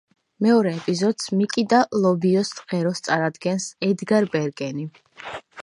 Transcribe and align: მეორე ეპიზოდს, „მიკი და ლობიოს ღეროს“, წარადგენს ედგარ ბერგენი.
მეორე 0.43 0.69
ეპიზოდს, 0.77 1.27
„მიკი 1.41 1.65
და 1.73 1.81
ლობიოს 2.05 2.53
ღეროს“, 2.71 3.03
წარადგენს 3.09 3.69
ედგარ 3.91 4.31
ბერგენი. 4.37 4.91